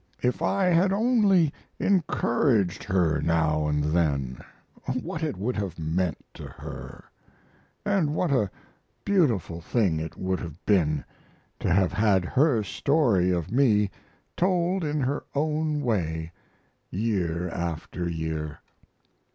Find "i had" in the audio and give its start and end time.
0.41-0.91